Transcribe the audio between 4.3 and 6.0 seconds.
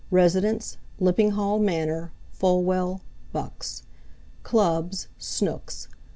Clubs: Snooks'.